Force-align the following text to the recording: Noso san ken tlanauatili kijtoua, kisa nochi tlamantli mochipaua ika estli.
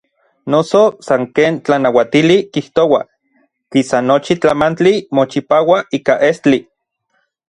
Noso 0.51 0.79
san 1.07 1.25
ken 1.39 1.57
tlanauatili 1.65 2.37
kijtoua, 2.57 3.01
kisa 3.75 3.99
nochi 4.07 4.39
tlamantli 4.47 4.95
mochipaua 5.19 5.77
ika 5.99 6.17
estli. 6.31 6.61